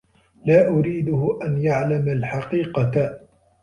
[0.45, 3.19] لا أريده أن يعلم الحقيقة.